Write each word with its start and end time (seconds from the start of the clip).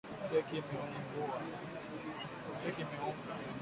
Keki 0.29 0.55
imeungua 2.81 3.33